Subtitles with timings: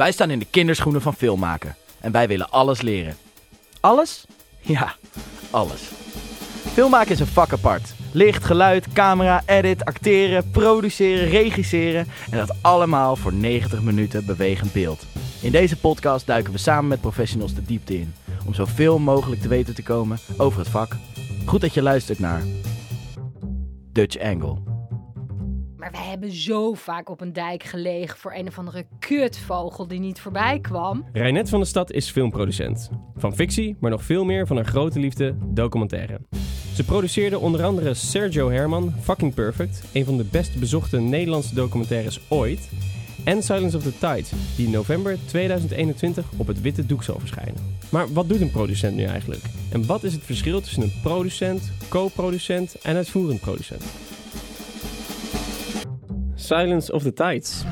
[0.00, 1.76] Wij staan in de kinderschoenen van filmmaken.
[1.98, 3.16] En wij willen alles leren.
[3.80, 4.24] Alles?
[4.60, 4.94] Ja,
[5.50, 5.80] alles.
[6.72, 7.94] Filmmaken is een vak apart.
[8.12, 12.06] Licht, geluid, camera, edit, acteren, produceren, regisseren.
[12.30, 15.06] En dat allemaal voor 90 minuten bewegend beeld.
[15.40, 18.14] In deze podcast duiken we samen met professionals de diepte in.
[18.46, 20.96] Om zoveel mogelijk te weten te komen over het vak.
[21.44, 22.42] Goed dat je luistert naar
[23.92, 24.69] Dutch Angle.
[25.90, 30.20] Wij hebben zo vaak op een dijk gelegen voor een of andere kutvogel die niet
[30.20, 31.04] voorbij kwam.
[31.12, 32.90] Reinet van de Stad is filmproducent.
[33.16, 36.20] Van fictie, maar nog veel meer van haar grote liefde, documentaire.
[36.74, 42.20] Ze produceerde onder andere Sergio Herman, Fucking Perfect, een van de best bezochte Nederlandse documentaires
[42.28, 42.68] ooit.
[43.24, 47.76] En Silence of the Tides, die in november 2021 op het witte doek zal verschijnen.
[47.90, 49.42] Maar wat doet een producent nu eigenlijk?
[49.72, 53.84] En wat is het verschil tussen een producent, co-producent en uitvoerend producent?
[56.50, 57.64] Silence of the Tides.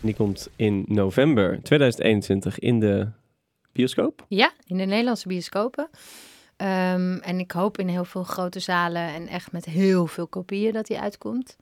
[0.00, 3.08] Die komt in november 2021 in de
[3.72, 4.24] bioscoop.
[4.28, 5.88] Ja, in de Nederlandse bioscopen.
[6.56, 10.72] Ehm, en ik hoop in heel veel grote zalen en echt met heel veel kopieën
[10.72, 11.56] dat die uitkomt.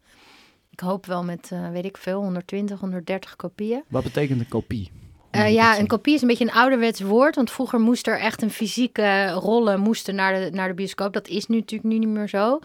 [0.70, 3.82] Ik hoop wel met, eh, weet ik veel, 120, 130 kopieën.
[3.88, 4.90] Wat betekent een kopie?
[5.32, 7.34] Uh, ja, een kopie is een beetje een ouderwets woord.
[7.34, 11.12] Want vroeger moest er echt een fysieke rollen moesten naar de, naar de bioscoop.
[11.12, 12.58] Dat is nu natuurlijk nu niet meer zo.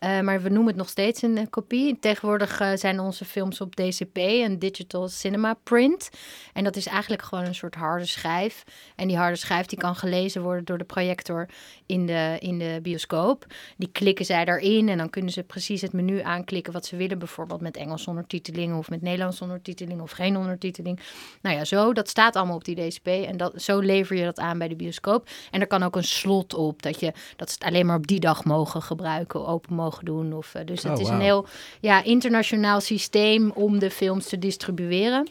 [0.00, 1.98] Uh, maar we noemen het nog steeds een uh, kopie.
[2.00, 6.10] Tegenwoordig zijn onze films op DCP, een Digital Cinema Print.
[6.52, 8.64] En dat is eigenlijk gewoon een soort harde schijf.
[8.96, 11.48] En die harde schijf die kan gelezen worden door de projector
[11.86, 13.46] in de, in de bioscoop.
[13.76, 17.18] Die klikken zij daarin en dan kunnen ze precies het menu aanklikken wat ze willen.
[17.18, 21.00] Bijvoorbeeld met Engels ondertiteling of met Nederlands ondertiteling of geen ondertiteling.
[21.42, 21.92] Nou ja, zo.
[21.92, 24.76] Dat staat allemaal op die DCP en dat, zo lever je dat aan bij de
[24.76, 25.28] bioscoop.
[25.50, 28.06] En er kan ook een slot op dat, je, dat ze het alleen maar op
[28.06, 30.32] die dag mogen gebruiken, open mogen doen.
[30.32, 31.16] Of, uh, dus Oh, het is wauw.
[31.18, 31.46] een heel
[31.80, 35.28] ja, internationaal systeem om de films te distribueren.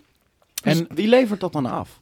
[0.64, 2.00] En wie levert dat dan af?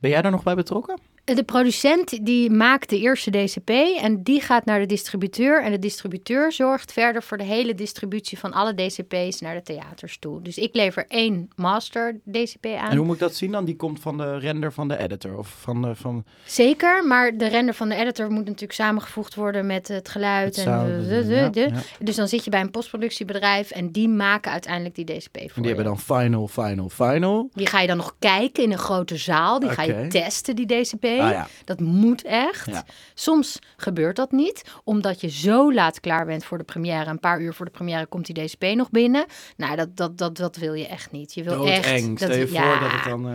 [0.00, 0.98] Ben jij daar nog bij betrokken?
[1.34, 3.70] De producent die maakt de eerste DCP
[4.00, 5.62] en die gaat naar de distributeur.
[5.62, 10.18] En de distributeur zorgt verder voor de hele distributie van alle DCP's naar de theaters
[10.18, 10.42] toe.
[10.42, 12.90] Dus ik lever één master DCP aan.
[12.90, 13.64] En hoe moet ik dat zien dan?
[13.64, 15.94] Die komt van de render van de editor of van de...
[15.94, 16.24] Van...
[16.44, 20.56] Zeker, maar de render van de editor moet natuurlijk samengevoegd worden met het geluid.
[20.56, 21.60] Het en sound, de, de, de, ja, de.
[21.60, 21.82] ja.
[21.98, 25.48] Dus dan zit je bij een postproductiebedrijf en die maken uiteindelijk die DCP voor En
[25.54, 25.68] die je.
[25.68, 27.50] hebben dan final, final, final.
[27.52, 29.60] Die ga je dan nog kijken in een grote zaal.
[29.60, 31.14] Die ga je testen, die DCP.
[31.22, 31.48] Ah ja.
[31.64, 32.66] Dat moet echt.
[32.66, 32.84] Ja.
[33.14, 37.10] Soms gebeurt dat niet, omdat je zo laat klaar bent voor de première.
[37.10, 39.24] Een paar uur voor de première komt die DCP nog binnen.
[39.56, 41.34] Nou, dat, dat, dat, dat wil je echt niet.
[41.34, 41.84] Je wil echt.
[41.84, 42.18] Doodeng.
[42.18, 43.26] Stel je ja, voor dat het dan...
[43.28, 43.34] eh,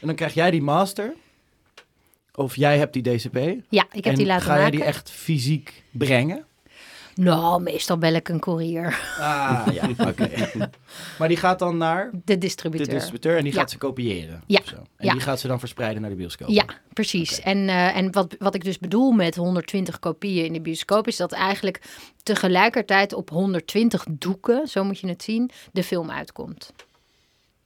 [0.00, 1.12] En dan krijg jij die master.
[2.34, 3.36] Of jij hebt die DCP.
[3.68, 4.78] Ja, ik heb die laten ga jij maken.
[4.78, 6.44] die echt fysiek brengen?
[7.14, 9.00] Nou, meestal bel ik een courier.
[9.18, 10.28] Ah, ja, oké.
[11.18, 12.88] maar die gaat dan naar De de distributeur.
[12.88, 13.58] distributeur en die Ja.
[13.60, 14.42] gaat ze kopiëren.
[14.46, 14.74] Ja, zo.
[14.76, 15.12] En ja.
[15.12, 16.48] die gaat ze dan verspreiden naar de bioscoop.
[16.48, 17.40] Ja, precies.
[17.40, 21.16] En, eh, en wat, wat ik dus bedoel met 120 kopieën in de bioscoop, is
[21.16, 21.82] dat eigenlijk
[22.22, 26.72] tegelijkertijd op 120 doeken, zo moet je het zien, de film uitkomt.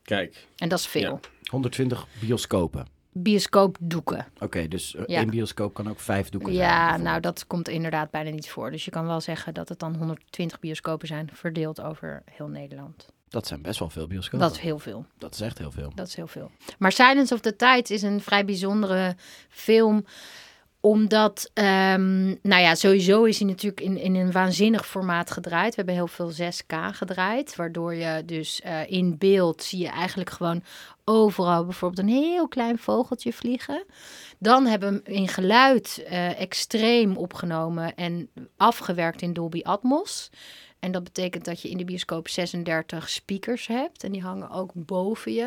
[0.03, 1.01] Kijk, En dat is veel.
[1.23, 1.51] Ja.
[1.51, 2.87] 120 bioscopen.
[3.15, 4.27] Bioscoopdoeken.
[4.41, 5.19] Oké, dus eh, Ja.
[5.19, 6.65] één bioscoop kan ook vijf doeken zijn.
[6.67, 7.09] Ja, bijvoorbeeld.
[7.09, 8.71] nou dat komt inderdaad bijna niet voor.
[8.71, 13.09] Dus je kan wel zeggen dat het dan 120 bioscopen zijn verdeeld over heel Nederland.
[13.29, 14.39] Dat zijn best wel veel bioscopen.
[14.39, 15.07] Dat is heel veel.
[15.19, 15.93] Dat is echt heel veel.
[15.95, 16.51] Dat is heel veel.
[16.79, 19.17] Maar Silence of the Tides is een vrij bijzondere
[19.49, 20.05] film
[20.81, 25.69] omdat, ehm, nou ja, sowieso is hij natuurlijk in, in een waanzinnig formaat gedraaid.
[25.69, 30.31] We hebben heel veel 6K gedraaid, waardoor je dus eh, in beeld zie je eigenlijk
[30.31, 30.63] gewoon
[31.05, 33.85] overal bijvoorbeeld een heel klein vogeltje vliegen.
[34.39, 40.31] Dan hebben we in geluid eh, extreem opgenomen en afgewerkt in Dolby Atmos.
[40.79, 44.05] En dat betekent dat je in de bioscoop 36 speakers hebt.
[44.05, 45.45] En die hangen ook boven je.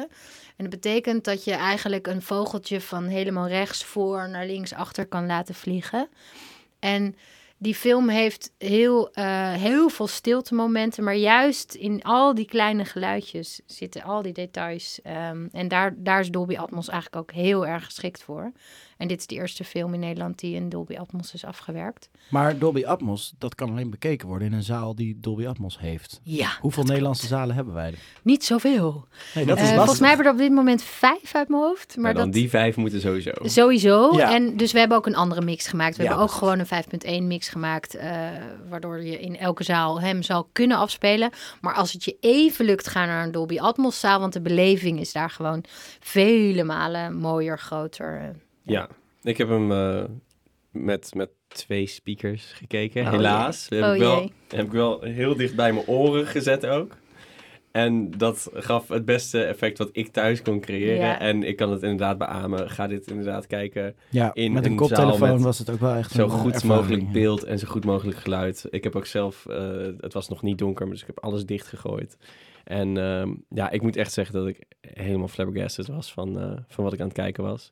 [0.56, 5.06] En dat betekent dat je eigenlijk een vogeltje van helemaal rechts voor naar links achter
[5.06, 6.10] kan laten vliegen.
[6.80, 7.16] En
[7.58, 13.62] die film heeft heel, eh, heel veel stiltemomenten, maar juist in al die kleine geluidjes
[13.66, 15.00] zitten al die details.
[15.04, 18.52] Ehm, en daar, daar is Dolby Atmos eigenlijk ook heel erg geschikt voor.
[18.98, 22.10] En dit is de eerste film in Nederland die in Dolby Atmos is afgewerkt.
[22.30, 26.20] Maar Dolby Atmos, dat kan alleen bekeken worden in een zaal die Dolby Atmos heeft.
[26.24, 27.98] Ja, Hoeveel Nederlandse zalen hebben wij er?
[28.22, 29.06] niet zoveel.
[29.36, 29.76] Nee, dat is Eh, lastig.
[29.76, 31.94] volgens mij hebben we er op dit moment vijf uit mijn hoofd.
[31.96, 33.32] Maar maar dan dat, die vijf moeten sowieso.
[33.42, 34.18] Sowieso.
[34.18, 34.34] Ja.
[34.34, 35.98] En dus we hebben ook een andere mix gemaakt.
[35.98, 36.48] We Ja, hebben ook precies.
[36.48, 36.60] gewoon
[37.10, 37.96] een 5.1 mix gemaakt.
[37.96, 38.10] eh,
[38.70, 41.30] waardoor je in elke zaal hem zal kunnen afspelen.
[41.62, 44.20] Maar als het je even lukt, ga naar een Dolby Atmos zaal.
[44.20, 45.64] Want de beleving is daar gewoon
[46.00, 48.36] vele malen mooier, groter.
[48.68, 48.90] Ja,
[49.22, 50.04] ik heb hem eh,
[50.72, 53.66] met, met twee speakers gekeken, Oh helaas.
[53.70, 54.32] Heb, Oh ik wel, jee.
[54.48, 56.98] heb ik wel heel dicht bij mijn oren gezet ook.
[57.72, 61.06] En dat gaf het beste effect wat ik thuis kon creëren.
[61.06, 61.20] Ja.
[61.20, 62.70] En ik kan het inderdaad beamen.
[62.70, 63.96] Ga dit inderdaad kijken.
[64.10, 66.30] Ja, in met een een koptelefoon zaal met was het ook wel echt Zo een,
[66.30, 67.12] goed ervaring, mogelijk ja.
[67.12, 68.66] beeld en zo goed mogelijk geluid.
[68.70, 72.18] Ik heb ook zelf, eh, het was nog niet donker, dus ik heb alles dichtgegooid.
[72.64, 76.84] En ehm, ja, ik moet echt zeggen dat ik helemaal flabbergasted was van, eh, van
[76.84, 77.72] wat ik aan het kijken was.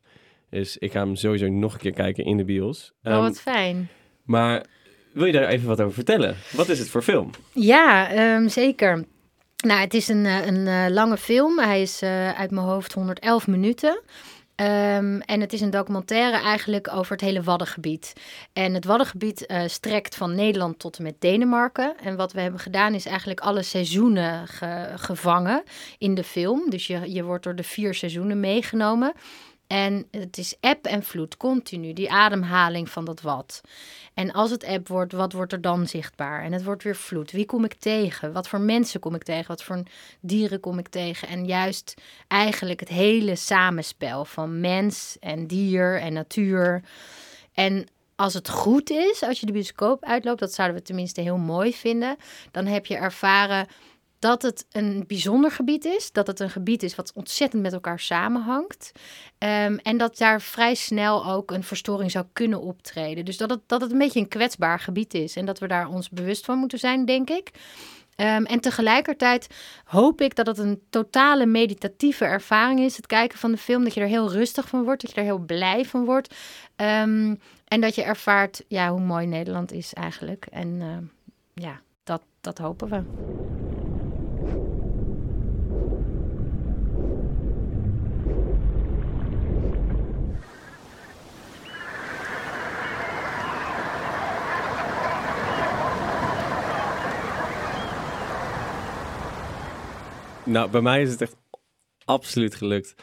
[0.50, 2.92] Dus ik ga hem sowieso nog een keer kijken in de bios.
[3.02, 3.88] Oh, Ehm, wat fijn.
[4.24, 4.64] maar
[5.12, 6.36] wil je daar even wat over vertellen?
[6.52, 7.30] Wat is het voor film?
[7.52, 9.04] Ja, ehm, zeker.
[9.66, 11.58] Nou, het is een, eh, een eh, lange film.
[11.58, 14.00] Hij is eh, uit mijn hoofd 111 minuten.
[14.54, 18.12] Ehm, en het is een documentaire eigenlijk over het hele Waddengebied.
[18.52, 21.94] En het Waddengebied strekt van Nederland tot en met Denemarken.
[22.02, 25.62] En wat we hebben gedaan is eigenlijk alle seizoenen ge- gevangen
[25.98, 26.70] in de film.
[26.70, 29.12] Dus je, je wordt door de vier seizoenen meegenomen.
[29.66, 33.60] En het is eb en vloed, continu, die ademhaling van dat wad.
[34.14, 36.42] En als het eb wordt, wat wordt er dan zichtbaar?
[36.42, 37.30] En het wordt weer vloed.
[37.30, 38.32] Wie kom ik tegen?
[38.32, 39.46] Wat voor mensen kom ik tegen?
[39.46, 39.82] Wat voor
[40.20, 41.28] dieren kom ik tegen?
[41.28, 41.94] En juist
[42.28, 46.82] eigenlijk het hele samenspel van mens en dier en natuur.
[47.52, 47.86] En
[48.16, 51.74] als het goed is, als je de bioscoop uitloopt, dat zouden we tenminste heel mooi
[51.74, 52.16] vinden,
[52.50, 53.66] dan heb je ervaren
[54.26, 56.12] dat het een bijzonder gebied is.
[56.12, 58.92] Dat het een gebied is wat ontzettend met elkaar samenhangt.
[59.38, 63.24] Ehm, en dat daar vrij snel ook een verstoring zou kunnen optreden.
[63.24, 65.36] Dus dat het, dat het een beetje een kwetsbaar gebied is.
[65.36, 67.50] En dat we daar ons bewust van moeten zijn, denk ik.
[68.16, 69.46] Ehm, en tegelijkertijd
[69.84, 72.96] hoop ik dat het een totale meditatieve ervaring is.
[72.96, 73.84] Het kijken van de film.
[73.84, 75.02] Dat je er heel rustig van wordt.
[75.02, 76.34] Dat je er heel blij van wordt.
[76.76, 77.34] Ehm,
[77.64, 80.46] en dat je ervaart ja, hoe mooi Nederland is eigenlijk.
[80.50, 81.10] En
[81.54, 83.65] ja, dat, dat hopen we.
[100.46, 101.36] Nou, bij mij is het echt
[102.04, 102.94] absoluut gelukt.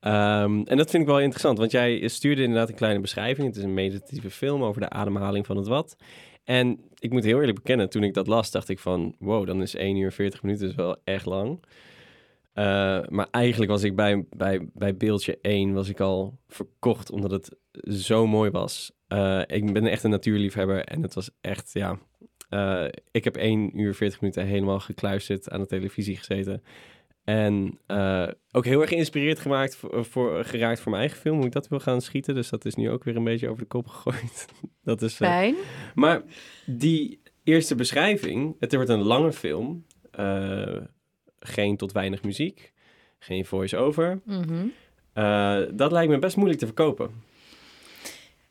[0.00, 3.46] Ehm, en dat vind ik wel interessant, want jij stuurde inderdaad een kleine beschrijving.
[3.46, 5.96] Het is een meditatieve film over de ademhaling van het wat.
[6.44, 9.14] En ik moet heel eerlijk bekennen, toen ik dat las, dacht ik van...
[9.18, 11.64] wow, dan is 1 uur 40 minuten dus wel echt lang.
[12.52, 17.30] Eh, maar eigenlijk was ik bij, bij, bij beeldje 1 was ik al verkocht, omdat
[17.30, 17.56] het
[18.00, 18.92] zo mooi was.
[19.08, 21.98] Eh, ik ben echt een natuurliefhebber en het was echt, ja...
[22.48, 26.62] eh, ik heb 1 uur 40 minuten helemaal gekluisterd aan de televisie gezeten.
[27.24, 31.46] En eh, ook heel erg geïnspireerd gemaakt voor, voor, geraakt voor mijn eigen film, hoe
[31.46, 32.34] ik dat wil gaan schieten.
[32.34, 34.46] Dus dat is nu ook weer een beetje over de kop gegooid.
[34.84, 35.54] dat is, eh, Fijn.
[35.94, 36.22] maar
[36.66, 39.84] die eerste beschrijving, het wordt een lange film.
[41.38, 42.72] geen tot weinig muziek,
[43.18, 44.20] geen voice-over.
[44.24, 44.66] Mhm.
[45.76, 47.10] Dat lijkt me best moeilijk te verkopen.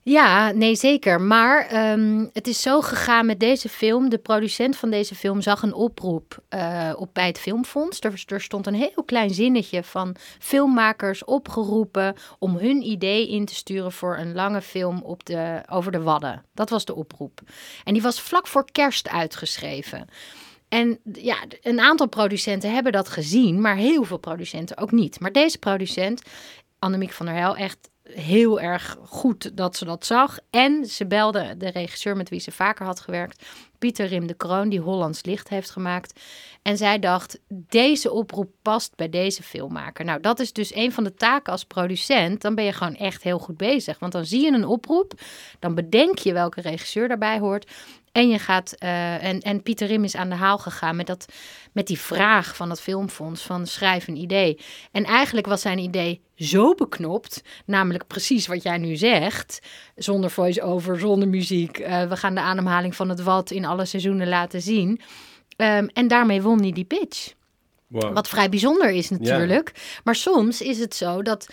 [0.08, 1.22] Ja, nee, zeker.
[1.22, 4.10] Maar ehm, het is zo gegaan met deze film.
[4.10, 8.00] De producent van deze film zag een oproep eh, op bij het Filmfonds.
[8.00, 13.92] Er, stond een heel klein zinnetje van filmmakers opgeroepen om hun idee in te sturen
[13.92, 16.44] voor een lange film op de, over de Wadden.
[16.54, 17.42] Dat was de oproep.
[17.84, 20.08] En die was vlak voor kerst uitgeschreven.
[20.68, 25.20] En ja, een aantal producenten hebben dat gezien, maar heel veel producenten ook niet.
[25.20, 26.22] Maar deze producent,
[26.80, 30.40] Annemiek van der Hel, echt heel erg goed dat ze dat zag.
[30.50, 33.46] En ze belde de regisseur met wie ze vaker had gewerkt,
[33.80, 36.20] Pieter Rim de Kroon, die Hollands Licht heeft gemaakt.
[36.62, 40.06] En zij dacht, deze oproep past bij deze filmmaker.
[40.06, 42.42] Nou, dat is dus een van de taken als producent.
[42.42, 44.00] Dan ben je gewoon echt heel goed bezig.
[44.00, 45.14] Want dan zie je een oproep,
[45.60, 47.72] dan bedenk je welke regisseur daarbij hoort.
[48.16, 51.26] En, je gaat, eh, en, en Pieter Rim is aan de haal gegaan met, dat,
[51.72, 54.60] met die vraag van het filmfonds van schrijf een idee.
[54.92, 59.60] En eigenlijk was zijn idee zo beknopt, namelijk precies wat jij nu zegt,
[59.96, 61.78] zonder voice-over, zonder muziek.
[61.78, 65.02] Eh, we gaan de ademhaling van het wat in alle seizoenen laten zien.
[65.56, 67.34] Ehm, en daarmee won hij die pitch.
[67.88, 68.14] Wow.
[68.14, 70.00] Wat vrij bijzonder is natuurlijk.
[70.04, 71.48] Maar soms is het zo dat,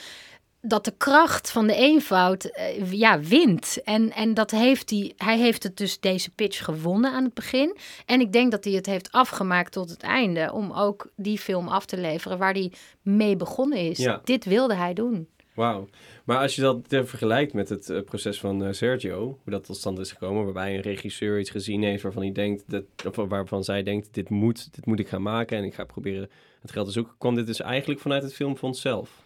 [0.63, 3.83] dat de kracht van de eenvoud eh, ja, wint.
[3.85, 7.77] En, en dat heeft hij, hij heeft het dus deze pitch gewonnen aan het begin.
[8.07, 10.53] En ik denk dat hij het heeft afgemaakt tot het einde.
[10.53, 13.99] Om ook die film af te leveren waar hij mee begonnen is.
[13.99, 14.21] Ja.
[14.25, 15.29] Dit wilde hij doen.
[15.55, 15.89] Wauw.
[16.25, 19.77] Maar als je dat vergelijkt met het eh, proces van eh, Sergio, hoe dat tot
[19.77, 23.65] stand is gekomen, waarbij een regisseur iets gezien heeft waarvan hij denkt, dat, of waarvan
[23.65, 26.87] zij denkt, dit moet, dit moet ik gaan maken en ik ga proberen het geld
[26.87, 29.23] te zoeken, kwam dit dus eigenlijk vanuit het filmfonds zelf.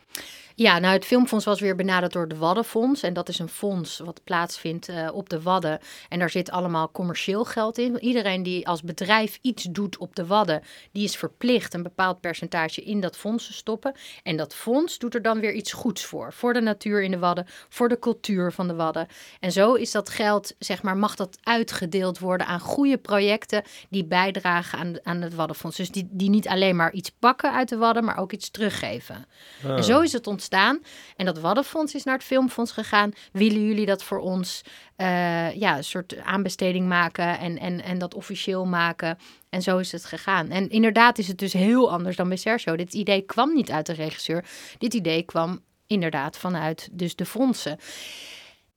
[0.59, 3.03] Ja, nou het Filmfonds was weer benaderd door de Waddenfonds.
[3.03, 5.79] En dat is een fonds wat plaatsvindt uh, op de Wadden.
[6.09, 8.01] En daar zit allemaal commercieel geld in.
[8.01, 12.83] Iedereen die als bedrijf iets doet op de Wadden, die is verplicht een bepaald percentage
[12.83, 13.95] in dat fonds te stoppen.
[14.23, 16.33] En dat fonds doet er dan weer iets goeds voor.
[16.33, 19.07] Voor de natuur in de Wadden, voor de cultuur van de Wadden.
[19.41, 24.05] En zo is dat geld, zeg maar, mag dat uitgedeeld worden aan goede projecten die
[24.05, 25.77] bijdragen aan, aan het Waddenfonds.
[25.77, 29.27] Dus die, die niet alleen maar iets pakken uit de Wadden, maar ook iets teruggeven.
[29.63, 30.45] En zo is het ontstaan.
[30.51, 33.13] En dat Waddenfonds is naar het Filmfonds gegaan.
[33.33, 34.63] Willen jullie dat voor ons
[34.97, 39.19] uh, ja, een soort aanbesteding maken en, en, en dat officieel maken?
[39.51, 40.51] En zo is het gegaan.
[40.51, 42.77] En inderdaad is het dus heel anders dan bij Sergio.
[42.77, 44.45] Dit idee kwam niet uit de regisseur.
[44.79, 47.79] Dit idee kwam inderdaad vanuit dus de fondsen.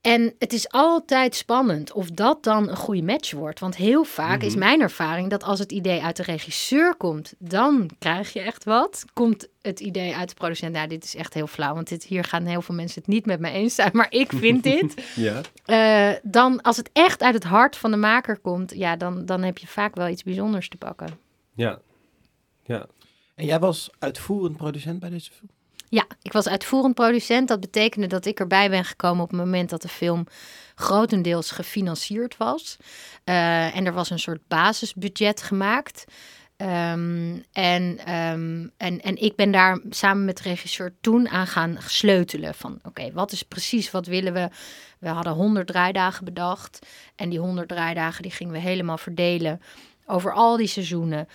[0.01, 3.59] En het is altijd spannend of dat dan een goede match wordt.
[3.59, 4.59] Want heel vaak is mhm.
[4.59, 9.05] mijn ervaring dat als het idee uit de regisseur komt, dan krijg je echt wat.
[9.13, 12.23] Komt het idee uit de producent, nou dit is echt heel flauw, want dit, hier
[12.23, 14.93] gaan heel veel mensen het niet met me eens zijn, maar ik vind dit.
[15.15, 15.41] ja.
[15.65, 19.43] Uh, dan als het echt uit het hart van de maker komt, ja, dan, dan
[19.43, 21.19] heb je vaak wel iets bijzonders te pakken.
[21.53, 21.79] Ja,
[22.63, 22.85] ja.
[23.35, 25.49] En jij was uitvoerend producent bij deze film?
[25.89, 27.47] Ja, ik was uitvoerend producent.
[27.47, 30.25] Dat betekende dat ik erbij ben gekomen op het moment dat de film
[30.75, 32.77] grotendeels gefinancierd was.
[33.25, 36.05] Uh, en er was een soort basisbudget gemaakt.
[36.61, 41.77] Um, en, um, en, en ik ben daar samen met de regisseur toen aan gaan
[41.85, 42.55] sleutelen.
[42.55, 44.49] Van oké, wat is precies, wat willen we?
[44.99, 46.85] We hadden 100 draaidagen bedacht.
[47.15, 49.61] En die 100 draaidagen die gingen we helemaal verdelen
[50.05, 51.27] over al die seizoenen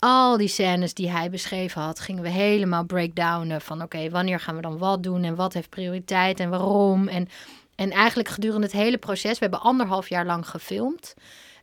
[0.00, 4.56] al die scènes die hij beschreven had, gingen we helemaal breakdownen van oké, wanneer gaan
[4.56, 7.08] we dan wat doen en wat heeft prioriteit en waarom.
[7.08, 7.28] En,
[7.74, 11.14] en eigenlijk gedurende het hele proces, we hebben anderhalf jaar lang gefilmd,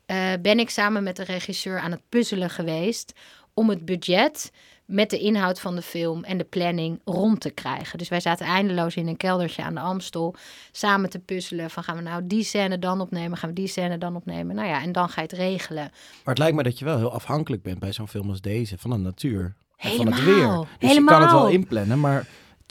[0.08, 3.14] uh, ben ik samen met de regisseur aan het puzzelen geweest
[3.54, 4.52] om het budget
[4.88, 7.98] met de inhoud van de film en de planning rond te krijgen.
[7.98, 10.36] Dus wij zaten eindeloos in een keldertje aan de Amstel
[10.72, 13.98] samen te puzzelen van gaan we nou die scène dan opnemen, gaan we die scène
[13.98, 14.56] dan opnemen.
[14.56, 15.84] Nou ja, en dan ga je het regelen.
[15.84, 18.78] Maar het lijkt me dat je wel heel afhankelijk bent bij zo'n film als deze
[18.78, 19.56] van de natuur.
[19.76, 20.68] Helemaal, van het weer.
[20.80, 21.14] Dus helemaal.
[21.14, 22.28] je kan het wel inplannen, maar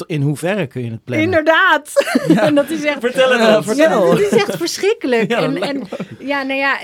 [0.07, 1.25] in hoeverre kun je het plannen?
[1.27, 1.91] Inderdaad.
[2.29, 2.43] Ja.
[2.43, 3.77] en dat is echt, Vertel het ons.
[3.77, 5.31] Ja, dat is echt verschrikkelijk.
[5.37, 5.83] Ja, en, en
[6.19, 6.77] ja, nou ja,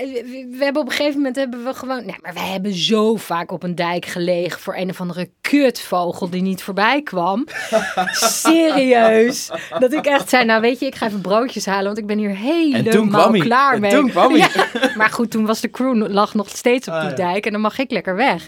[0.49, 2.05] we hebben op een gegeven moment hebben we gewoon.
[2.05, 6.29] Nee, maar we hebben zo vaak op een dijk gelegen voor een of andere kutvogel
[6.29, 7.47] die niet voorbij kwam.
[8.11, 9.49] Serieus.
[9.79, 12.17] Dat ik echt zei, nou weet je, ik ga even broodjes halen, want ik ben
[12.17, 13.91] hier helemaal klaar en mee.
[13.91, 14.47] Toen kwam ja,
[14.95, 17.15] maar goed, toen was de crew lag nog steeds op Ah, die ja.
[17.15, 18.47] dijk en dan mag ik lekker weg.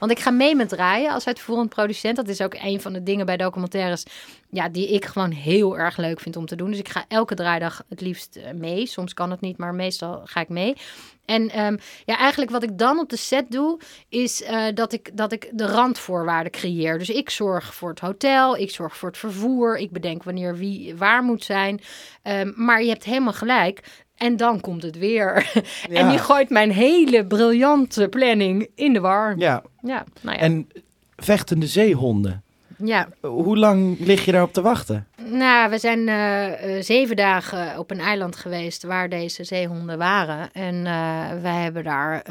[0.00, 2.16] Want ik ga mee met draaien als uitvoerend producent.
[2.16, 4.04] Dat is ook een van de dingen bij documentaires
[4.50, 6.70] ja, die ik gewoon heel erg leuk vind om te doen.
[6.70, 8.86] Dus ik ga elke draaidag het liefst eh, mee.
[8.86, 10.76] Soms kan het niet, maar meestal ga ik mee.
[11.24, 13.78] En ehm, ja, eigenlijk wat ik dan op de set doe,
[14.08, 16.98] is eh, dat, ik, dat ik de randvoorwaarden creëer.
[16.98, 20.96] Dus ik zorg voor het hotel, ik zorg voor het vervoer, ik bedenk wanneer wie
[20.96, 21.80] waar moet zijn.
[22.22, 24.04] Ehm, maar je hebt helemaal gelijk.
[24.20, 25.52] En dan komt het weer.
[25.90, 29.34] en die gooit mijn hele briljante planning in de war.
[29.38, 30.42] Ja, Ja, nou ja.
[30.42, 30.68] en
[31.16, 32.42] vechtende zeehonden.
[32.78, 33.08] ja.
[33.20, 35.06] Hoe lang lig je daarop te wachten?
[35.24, 40.52] Nou, we zijn eh, eh, zeven dagen op een eiland geweest waar deze zeehonden waren.
[40.52, 42.22] En eh, wij hebben daar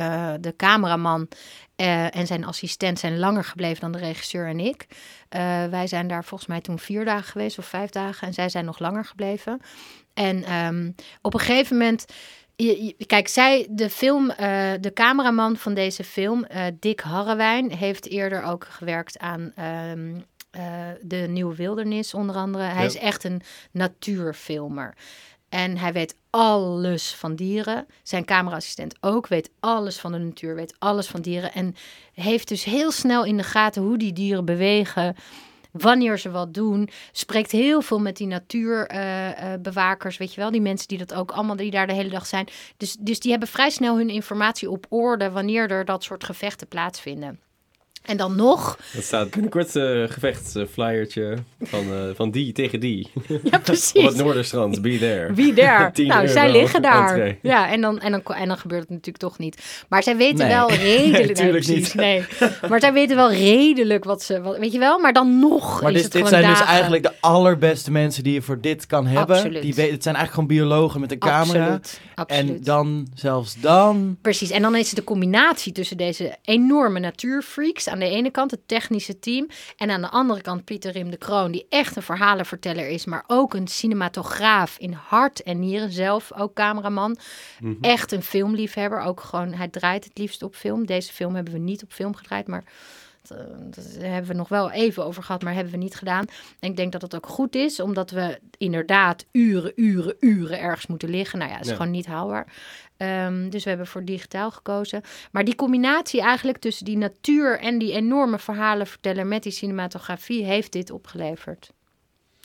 [0.42, 1.28] de cameraman
[1.76, 4.86] en zijn assistent zijn langer gebleven dan de regisseur en ik.
[5.70, 8.28] Wij zijn daar volgens mij toen vier dagen geweest of vijf dagen.
[8.28, 9.62] En zij zijn nog langer gebleven.
[10.20, 12.06] En ehm, op een gegeven moment.
[12.56, 17.72] je- je- Kijk, zij, de film, eh, de cameraman van deze film, eh, Dick Harrewijn,
[17.72, 20.16] heeft eerder ook gewerkt aan ehm,
[20.52, 20.62] eh,
[21.02, 22.64] de Nieuwe Wildernis, onder andere.
[22.64, 22.88] Hij Ja.
[22.88, 24.94] is echt een natuurfilmer.
[25.50, 27.88] En hij weet alles van dieren.
[28.04, 31.54] Zijn cameraassistent ook weet alles van de natuur, weet alles van dieren.
[31.54, 31.76] En
[32.14, 35.16] heeft dus heel snel in de gaten hoe die dieren bewegen.
[35.72, 40.88] Wanneer ze wat doen, spreekt heel veel met die natuurbewakers, weet je wel, die mensen
[40.88, 42.48] die dat ook allemaal, die daar de hele dag zijn.
[42.78, 46.68] Dus, dus die hebben vrij snel hun informatie op orde wanneer er dat soort gevechten
[46.68, 47.40] plaatsvinden.
[48.02, 53.12] En dan nog, Dat staat binnenkort uh, gevechtsflyertje van, eh, van die tegen die.
[53.28, 54.16] ja Op het precies.
[54.16, 55.34] Noorderstrand, be there.
[55.34, 55.94] Wie daar?
[55.94, 57.10] 10 nou, zij liggen daar.
[57.10, 57.40] entree.
[57.42, 59.86] Ja, en dan, en, dan, en dan gebeurt het natuurlijk toch niet.
[59.90, 60.48] Maar zij weten Nee.
[60.48, 61.26] wel redelijk...
[61.26, 61.96] Nee, tuurlijk precies, niet.
[61.96, 62.26] Nee.
[62.70, 64.42] Maar zij weten wel redelijk wat ze...
[64.42, 65.00] Wat, weet je wel?
[65.00, 68.34] Maar dan nog Maar is dit, het dit zijn dus eigenlijk de allerbeste mensen die
[68.34, 69.36] je voor dit kan hebben.
[69.36, 69.62] Absoluut.
[69.62, 71.64] Die weten, het zijn eigenlijk gewoon biologen met een camera.
[71.64, 72.58] Absoluut, absoluut.
[72.58, 74.18] En dan, zelfs dan...
[74.22, 78.52] Precies, en dan is het de combinatie tussen deze enorme natuurfreaks aan de ene kant,
[78.52, 82.02] het technische team, en aan de andere kant Pieter Rim de Kroon, die echt een
[82.02, 87.18] verhalenverteller is, maar ook een cinematograaf in hart en nieren zelf, ook cameraman.
[87.82, 90.86] Echt een filmliefhebber, ook gewoon, hij draait het liefst op film.
[90.86, 92.64] Deze film hebben we niet op film gedraaid, maar
[93.30, 96.26] dat, eh, dat hebben we nog wel even over gehad, maar hebben we niet gedaan.
[96.60, 100.88] En ik denk dat het ook goed is, omdat we inderdaad uren, uren, uren ergens
[100.88, 101.40] moeten liggen.
[101.40, 101.78] Nou ja, dat is Ja.
[101.78, 102.54] gewoon niet haalbaar.
[102.98, 105.02] Ehm, dus we hebben voor digitaal gekozen.
[105.32, 110.72] Maar die combinatie eigenlijk tussen die natuur en die enorme verhalenverteller met die cinematografie heeft
[110.72, 111.72] dit opgeleverd.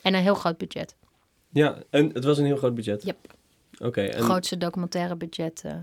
[0.02, 0.94] En een heel groot budget.
[1.50, 3.02] Ja, en het was een heel groot budget.
[3.02, 3.16] Yep.
[3.78, 5.76] Oké, en, grootste documentaire budget eh,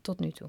[0.00, 0.48] tot nu toe.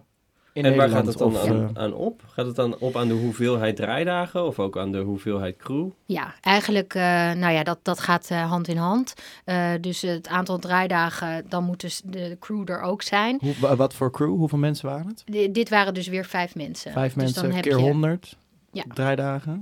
[0.60, 2.22] In en waar gaat het dan of, aan, eh, aan op?
[2.28, 5.88] Gaat het dan op aan de hoeveelheid draaidagen of ook aan de hoeveelheid crew?
[6.06, 7.02] Ja, eigenlijk, eh,
[7.32, 9.14] nou ja, dat, dat gaat eh, hand in hand.
[9.46, 13.38] Eh, dus het aantal draaidagen, dan moet dus de crew er ook zijn.
[13.42, 14.36] hoe, wa- wat voor crew?
[14.36, 15.24] Hoeveel mensen waren het?
[15.26, 16.92] D- dit waren dus weer vijf mensen.
[16.92, 18.38] Vijf Dus dan mensen, heb keer je- 100
[18.72, 18.84] Ja.
[18.94, 19.62] draaidagen.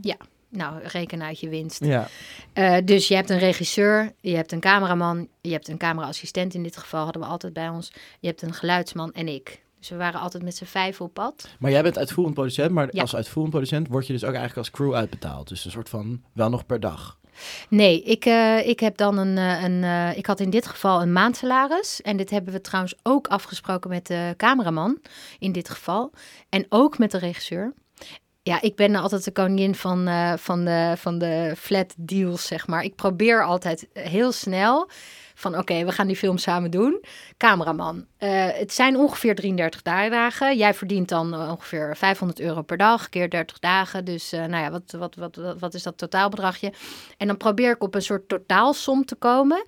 [0.49, 1.83] Nou, reken uit je winst.
[1.85, 2.07] Ja.
[2.53, 6.63] Eh, dus je hebt een regisseur, je hebt een cameraman, je hebt een cameraassistent in
[6.63, 7.91] dit geval, hadden we altijd bij ons.
[8.19, 9.61] Je hebt een geluidsman en ik.
[9.79, 11.49] Dus we waren altijd met z'n vijf op pad.
[11.59, 13.01] Maar jij bent uitvoerend producent, maar Ja.
[13.01, 15.47] als uitvoerend producent word je dus ook eigenlijk als crew uitbetaald.
[15.47, 17.17] Dus een soort van wel nog per dag.
[17.69, 21.01] Nee, ik, eh, ik heb dan een, eh, een eh, ik had in dit geval
[21.01, 22.01] een maandsalaris.
[22.01, 24.97] En dit hebben we trouwens ook afgesproken met de cameraman
[25.39, 26.11] in dit geval.
[26.49, 27.73] En ook met de regisseur.
[28.47, 32.67] Ja, ik ben altijd de koningin van, eh, van, de, van de flat deals, zeg
[32.67, 32.83] maar.
[32.83, 34.89] Ik probeer altijd heel snel
[35.35, 37.03] van oké, we gaan die film samen doen.
[37.37, 40.57] Cameraman, eh, het zijn ongeveer 33 dagen.
[40.57, 44.05] Jij verdient dan ongeveer 500 euro per dag, keer 30 dagen.
[44.05, 46.73] Dus eh, nou ja, wat, wat, wat, wat, wat is dat totaalbedragje?
[47.17, 49.63] En dan probeer ik op een soort totaalsom te komen.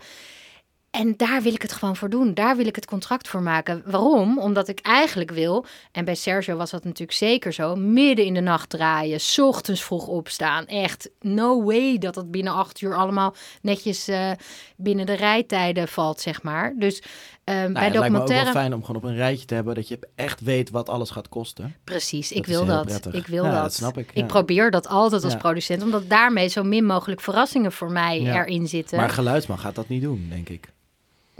[0.91, 2.34] En daar wil ik het gewoon voor doen.
[2.34, 3.81] Daar wil ik het contract voor maken.
[3.86, 4.39] Waarom?
[4.39, 8.39] Omdat ik eigenlijk wil, en bij Sergio was dat natuurlijk zeker zo, midden in de
[8.39, 10.65] nacht draaien, 's ochtends vroeg opstaan.
[10.65, 14.32] Echt, no way dat het binnen acht uur allemaal netjes eh,
[14.78, 16.73] binnen de rijtijden valt, zeg maar.
[16.78, 17.02] Dus
[17.45, 18.43] Nou, bij het lijkt me ook documentaire...
[18.43, 21.10] wel fijn om gewoon op een rijtje te hebben dat je echt weet wat alles
[21.10, 21.75] gaat kosten.
[21.84, 22.86] Precies, ik Dat wil dat.
[22.86, 23.13] prettig.
[23.13, 23.62] Ik wil Ja, dat.
[23.62, 25.39] dat snap ik, Ik probeer dat altijd als Ja.
[25.39, 28.97] producent, omdat daarmee zo min mogelijk verrassingen voor mij erin zitten.
[28.97, 30.67] Maar geluidsman gaat dat niet doen, denk ik.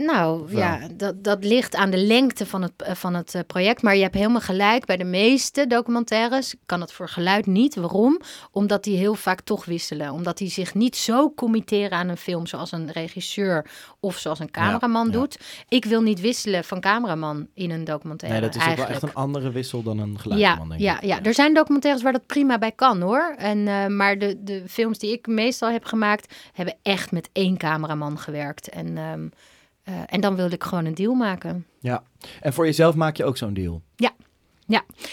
[0.04, 3.82] Nou ja, dat, dat ligt aan de lengte van het, eh, van het eh, project.
[3.82, 4.84] Maar je hebt helemaal gelijk.
[4.84, 7.74] Bij de meeste documentaires kan het voor geluid niet.
[7.74, 8.20] Waarom?
[8.50, 10.12] Omdat die heel vaak toch wisselen.
[10.12, 14.50] Omdat die zich niet zo committeren aan een film zoals een regisseur of zoals een
[14.50, 15.12] cameraman ja.
[15.12, 15.38] doet.
[15.68, 18.40] Ik wil niet wisselen van cameraman in een documentaire.
[18.40, 21.00] Nee, dat is ook wel echt een andere wissel dan een Ja, geluidsman, denk ja,
[21.00, 21.04] ik.
[21.04, 23.34] ja, er zijn documentaires waar dat prima bij kan hoor.
[23.36, 27.56] En, eh, maar de, de films die ik meestal heb gemaakt, hebben echt met één
[27.56, 28.68] cameraman gewerkt.
[28.68, 29.28] En, ehm,
[29.82, 31.66] eh, en dan wilde ik gewoon een deal maken.
[31.80, 32.02] Ja.
[32.40, 33.82] En voor jezelf maak je ook zo'n deal.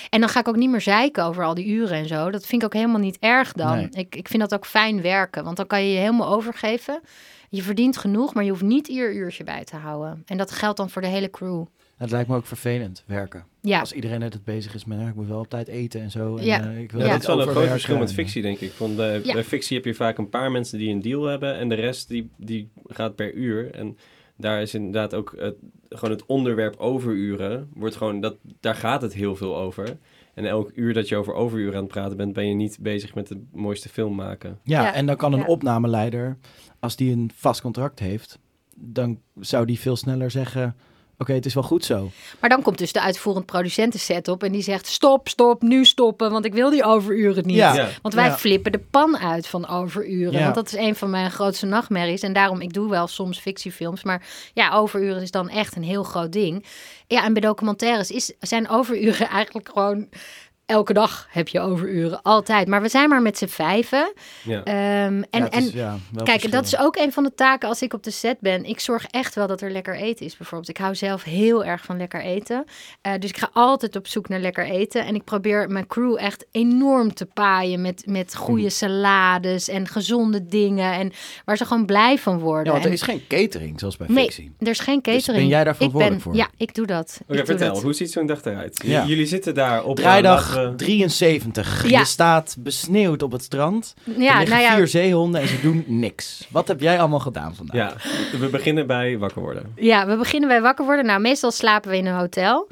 [0.10, 2.32] En dan ga ik ook niet meer zeiken over al die uren en zo.
[2.32, 3.76] Dat vind ik ook helemaal niet erg dan.
[3.76, 3.88] Nee.
[3.92, 7.02] Ik, ik vind dat ook fijn werken, want dan kan je je helemaal overgeven.
[7.50, 10.24] Je verdient genoeg, maar je hoeft niet ieder uurtje bij te houden.
[10.26, 11.66] En dat geldt dan voor de hele crew.
[11.98, 13.46] Het lijkt me ook vervelend, werken.
[13.62, 16.02] Ja, Als iedereen net het bezig is met, "Ah, ik moet wel op tijd eten
[16.02, 16.38] en zo.
[16.38, 16.62] En, Ja.
[16.62, 17.12] eh, ik wil Ja, Ja.
[17.12, 18.72] dat is wel een groot verschil met fictie, denk ik.
[18.74, 19.34] Want bij, Ja.
[19.34, 22.08] bij fictie heb je vaak een paar mensen die een deal hebben en de rest
[22.08, 23.72] die, die gaat per uur.
[23.72, 23.98] En
[24.38, 25.56] daar is inderdaad ook het,
[25.90, 27.70] gewoon het onderwerp overuren.
[27.74, 29.98] Wordt gewoon, dat, daar gaat het heel veel over.
[30.34, 33.16] En elk uur dat je over overuren aan het praten bent, ben je niet bezig
[33.16, 34.60] met het mooiste film maken.
[34.64, 34.94] Ja, Ja.
[34.94, 35.46] en dan kan een Ja.
[35.46, 36.38] opnameleider,
[36.80, 38.40] als die een vast contract heeft,
[38.76, 40.76] dan zou die veel sneller zeggen,
[41.18, 42.10] oké, het is wel goed zo.
[42.40, 45.86] maar dan komt dus de uitvoerend producenten set op en die zegt stop, stop, nu
[45.86, 47.56] stoppen, want ik wil die overuren niet.
[47.56, 47.74] Ja.
[47.76, 47.88] Ja.
[48.02, 48.38] Want wij Ja.
[48.38, 50.34] flippen de pan uit van overuren.
[50.34, 50.44] Ja.
[50.44, 52.22] Want dat is een van mijn grootste nachtmerries.
[52.22, 54.04] En daarom, ik doe wel soms fictiefilms.
[54.04, 56.66] Maar ja, overuren is dan echt een heel groot ding.
[57.08, 60.08] Ja, en bij documentaires is, zijn overuren eigenlijk gewoon...
[60.68, 62.68] Elke dag heb je overuren, altijd.
[62.68, 64.14] Maar we zijn maar met z'n vijven.
[64.44, 64.64] Ja.
[64.64, 66.50] Ehm, en, Ja, en ja, Kijk, verschil.
[66.52, 68.66] dat is ook een van de taken als ik op de set ben.
[68.66, 70.70] Ik zorg echt wel dat er lekker eten is, bijvoorbeeld.
[70.70, 72.66] Ik hou zelf heel erg van lekker eten.
[73.02, 75.06] Eh, dus ik ga altijd op zoek naar lekker eten.
[75.06, 78.72] En ik probeer mijn crew echt enorm te paaien met, met goede Mhm.
[78.72, 80.94] salades en gezonde dingen.
[80.94, 81.12] En
[81.46, 82.66] waar ze gewoon blij van worden.
[82.66, 84.52] Ja, want er En- is geen catering, zoals bij Nee, fictie.
[84.60, 85.38] er is geen Dus catering.
[85.38, 86.36] ben jij daar verantwoordelijk voor?
[86.36, 87.20] Ja, ik doe dat.
[87.28, 87.84] Oké, vertel, dat.
[87.84, 88.82] hoe ziet zo'n dag eruit?
[88.86, 90.84] Jullie zitten daar op, Draaidag, laten we...
[90.84, 91.90] 73.
[91.90, 92.00] Ja.
[92.00, 93.94] Je staat besneeuwd op het strand.
[94.04, 96.48] Ja, er liggen nou ja, vier zeehonden en ze doen niks.
[96.50, 97.76] Wat heb jij allemaal gedaan vandaag?
[97.76, 99.72] Ja, we beginnen bij wakker worden.
[99.76, 101.06] Ja, we beginnen bij wakker worden.
[101.06, 102.68] Nou, meestal slapen we in een hotel.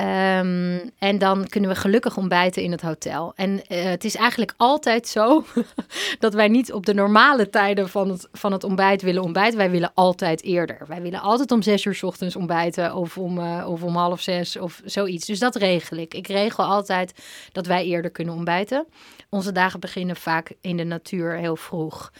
[0.00, 3.32] Ehm, en dan kunnen we gelukkig ontbijten in het hotel.
[3.36, 5.44] En eh, het is eigenlijk altijd zo
[6.18, 9.58] dat wij niet op de normale tijden van het, van het ontbijt willen ontbijten.
[9.58, 10.84] Wij willen altijd eerder.
[10.88, 14.20] Wij willen altijd om zes uur 's ochtends ontbijten of om, eh, of om half
[14.20, 15.26] zes of zoiets.
[15.26, 16.14] Dus dat regel ik.
[16.14, 17.14] Ik regel altijd
[17.52, 18.86] dat wij eerder kunnen ontbijten.
[19.28, 22.12] Onze dagen beginnen vaak in de natuur heel vroeg.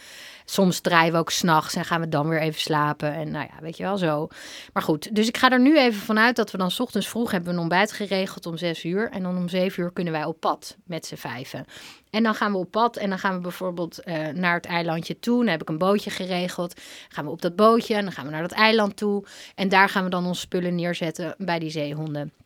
[0.45, 3.13] Soms draaien we ook s'nachts en gaan we dan weer even slapen.
[3.13, 4.27] En nou ja, weet je wel zo.
[4.73, 7.31] Maar goed, dus ik ga er nu even vanuit dat we dan 's ochtends vroeg
[7.31, 9.09] hebben een ontbijt geregeld om zes uur.
[9.09, 11.65] En dan om zeven uur kunnen wij op pad met z'n vijven.
[12.09, 15.19] En dan gaan we op pad en dan gaan we bijvoorbeeld eh, naar het eilandje
[15.19, 15.37] toe.
[15.37, 16.81] Dan heb ik een bootje geregeld.
[17.09, 19.25] Gaan we op dat bootje en dan gaan we naar dat eiland toe.
[19.55, 22.40] En daar gaan we dan onze spullen neerzetten bij die zeehonden.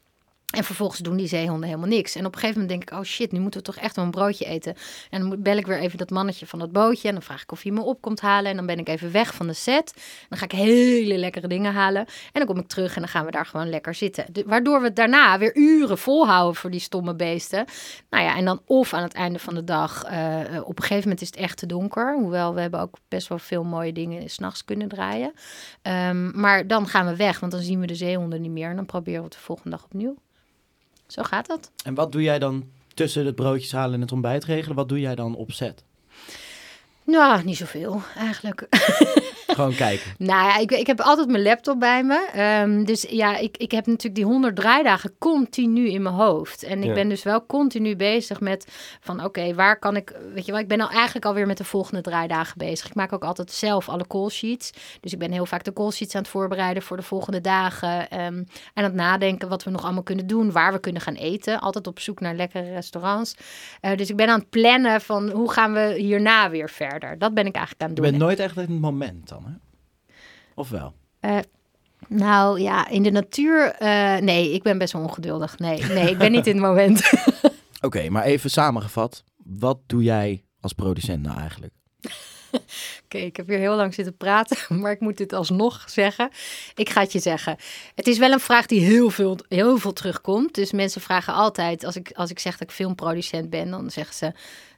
[0.50, 2.16] En vervolgens doen die zeehonden helemaal niks.
[2.16, 4.06] En op een gegeven moment denk ik, oh shit, nu moeten we toch echt wel
[4.06, 4.76] een broodje eten.
[5.10, 7.08] En dan bel ik weer even dat mannetje van dat bootje.
[7.08, 8.50] En dan vraag ik of hij me op komt halen.
[8.52, 9.94] En dan ben ik even weg van de set.
[10.30, 12.06] Dan ga ik hele lekkere dingen halen.
[12.06, 14.26] En dan kom ik terug en dan gaan we daar gewoon lekker zitten.
[14.46, 17.66] Waardoor we daarna weer uren volhouden voor die stomme beesten.
[18.10, 20.04] Nou ja, en dan of aan het einde van de dag.
[20.04, 22.16] eh, op een gegeven moment is het echt te donker.
[22.16, 25.34] Hoewel we hebben ook best wel veel mooie dingen s'nachts kunnen draaien.
[25.82, 28.70] Ehm, maar dan gaan we weg, want dan zien we de zeehonden niet meer.
[28.70, 30.16] En dan proberen we het de volgende dag opnieuw.
[31.08, 31.72] Zo gaat dat.
[31.84, 34.76] En wat doe jij dan tussen het broodjes halen en het ontbijt regelen?
[34.76, 35.84] Wat doe jij dan op set?
[37.04, 38.68] Nou, niet zoveel eigenlijk.
[39.48, 40.04] Gewoon kijken.
[40.18, 42.28] Nou ja, ik, ik heb altijd mijn laptop bij me.
[42.34, 46.64] Ehm, dus ja, ik, ik heb natuurlijk die 100 draaidagen continu in mijn hoofd.
[46.64, 46.94] En ik Ja.
[46.94, 48.68] ben dus wel continu bezig met
[49.00, 50.14] van oké, waar kan ik...
[50.34, 52.88] Weet je wel, ik ben al eigenlijk alweer met de volgende draaidagen bezig.
[52.88, 54.70] Ik maak ook altijd zelf alle call sheets.
[55.02, 58.10] Dus ik ben heel vaak de call sheets aan het voorbereiden voor de volgende dagen.
[58.10, 60.52] ehm, en aan het nadenken wat we nog allemaal kunnen doen.
[60.52, 61.60] Waar we kunnen gaan eten.
[61.60, 63.36] Altijd op zoek naar lekkere restaurants.
[63.82, 67.18] Eh, dus ik ben aan het plannen van hoe gaan we hierna weer verder.
[67.20, 68.12] Dat ben ik eigenlijk aan het Je doen.
[68.12, 69.58] bent nooit echt in het moment dan, hè?
[70.56, 70.94] Of wel?
[71.20, 71.38] Eh,
[72.08, 73.72] nou ja, in de natuur.
[73.72, 75.60] eh, nee, ik ben best wel ongeduldig.
[75.60, 77.12] Nee, nee, ik ben niet in het moment.
[77.82, 79.24] Oké, maar even samengevat.
[79.44, 81.74] Wat doe jij als producent nou eigenlijk?
[83.06, 86.30] Oké, ik heb hier heel lang zitten praten, maar ik moet dit alsnog zeggen.
[86.76, 87.58] Ik ga het je zeggen.
[87.96, 90.54] Het is wel een vraag die heel veel, heel veel terugkomt.
[90.56, 94.16] Dus mensen vragen altijd, als ik, als ik zeg dat ik filmproducent ben, dan zeggen
[94.16, 94.32] ze: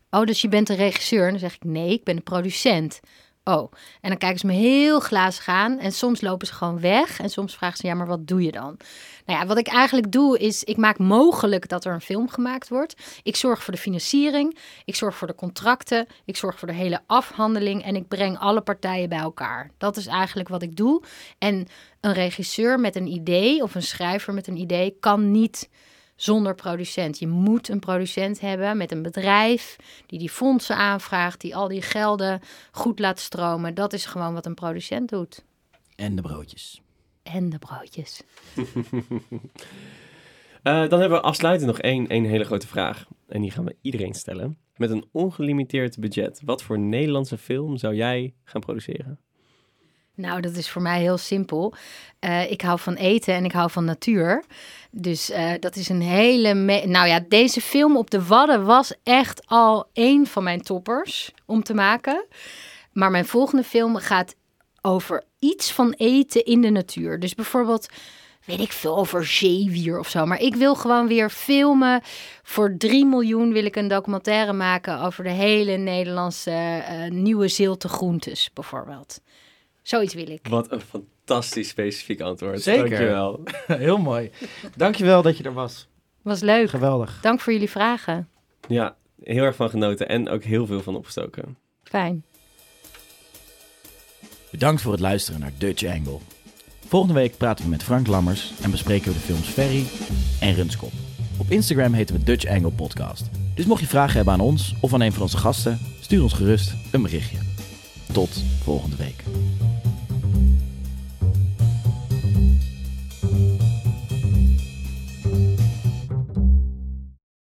[0.09, 1.23] Oh, dus je bent een regisseur?
[1.25, 2.99] En dan zeg ik: Nee, ik ben een producent.
[3.47, 5.79] Oh, en dan kijken ze me heel glazig aan.
[5.79, 7.19] En soms lopen ze gewoon weg.
[7.19, 8.77] En soms vragen ze: Ja, maar wat doe je dan?
[9.25, 12.69] Nou ja, wat ik eigenlijk doe is, ik maak mogelijk dat er een film gemaakt
[12.69, 13.21] wordt.
[13.23, 16.99] Ik zorg voor de financiering, ik zorg voor de contracten, ik zorg voor de hele
[17.05, 19.71] afhandeling en ik breng alle partijen bij elkaar.
[19.77, 21.03] Dat is eigenlijk wat ik doe.
[21.37, 21.67] En
[22.01, 25.69] een regisseur met een idee of een schrijver met een idee kan niet
[26.17, 27.19] zonder producent.
[27.19, 29.75] Je moet een producent hebben met een bedrijf
[30.05, 33.73] die die fondsen aanvraagt, die al die gelden goed laat stromen.
[33.73, 35.45] Dat is gewoon wat een producent doet.
[35.95, 36.81] En de broodjes.
[37.23, 38.21] En de broodjes.
[40.63, 43.07] Eh, dan hebben we afsluitend nog één, één hele grote vraag.
[43.27, 44.57] En die gaan we iedereen stellen.
[44.75, 49.19] Met een ongelimiteerd budget, wat voor Nederlandse film zou jij gaan produceren?
[50.17, 51.73] Nou, dat is voor mij heel simpel.
[52.19, 54.43] Eh, ik hou van eten en ik hou van natuur.
[54.91, 56.53] Dus eh, dat is een hele.
[56.85, 61.63] nou ja, deze film op de Wadden was echt al één van mijn toppers om
[61.63, 62.25] te maken.
[62.91, 64.35] Maar mijn volgende film gaat
[64.81, 67.19] over iets van eten in de natuur.
[67.19, 67.87] Dus bijvoorbeeld,
[68.45, 70.25] weet ik veel, over zeewier of zo.
[70.25, 72.01] Maar ik wil gewoon weer filmen.
[72.43, 77.87] Voor 3 miljoen wil ik een documentaire maken over de hele Nederlandse eh, nieuwe zilte
[77.87, 79.19] groentes, bijvoorbeeld.
[79.87, 80.47] Zoiets wil ik.
[80.47, 82.61] Wat een fantastisch specifiek antwoord.
[82.61, 82.89] Zeker.
[82.89, 83.43] Dankjewel.
[83.85, 84.31] Heel mooi.
[84.75, 85.87] Dankjewel dat je er was.
[86.21, 86.69] Was leuk.
[86.69, 87.19] Geweldig.
[87.21, 88.29] Dank voor jullie vragen.
[88.67, 91.57] Ja, heel erg van genoten en ook heel veel van opgestoken.
[91.83, 92.23] Fijn.
[94.51, 96.17] Bedankt voor het luisteren naar Dutch Angle.
[96.87, 99.85] Volgende week praten we met Frank Lammers en bespreken we de films Ferry
[100.39, 100.91] en Runskop.
[101.39, 103.29] Op Instagram heten we Dutch Angle Podcast.
[103.55, 106.33] Dus mocht je vragen hebben aan ons of aan een van onze gasten, stuur ons
[106.33, 107.37] gerust een berichtje.
[108.13, 109.23] Tot volgende week.